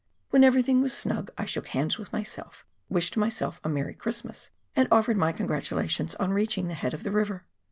When 0.31 0.43
everything 0.43 0.81
was 0.81 0.97
snug, 0.97 1.29
T 1.37 1.45
shook 1.45 1.67
hands 1.67 1.99
with 1.99 2.11
myself, 2.11 2.65
wished 2.89 3.17
myself 3.17 3.61
a" 3.63 3.69
happy 3.77 3.93
Christmas," 3.93 4.49
and 4.75 4.87
offered 4.91 5.15
my 5.15 5.31
congratu 5.31 5.75
lations 5.77 6.15
on 6.15 6.33
reaching 6.33 6.69
the 6.69 6.73
head 6.73 6.95
of 6.95 7.03
the 7.03 7.11
river. 7.11 7.45